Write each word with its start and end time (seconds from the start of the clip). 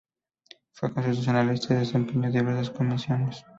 Fue 0.71 0.91
constitucionalista 0.91 1.75
y 1.75 1.77
desempeñó 1.77 2.31
diversas 2.31 2.71
comisiones. 2.71 3.45